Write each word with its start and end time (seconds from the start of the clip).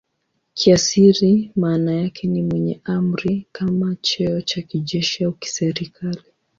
Kiasili 0.53 1.51
maana 1.55 1.93
yake 1.93 2.27
ni 2.27 2.41
"mwenye 2.41 2.81
amri" 2.83 3.47
kama 3.51 3.95
cheo 3.95 4.41
cha 4.41 4.61
kijeshi 4.61 5.23
au 5.23 5.31
kiserikali. 5.31 6.21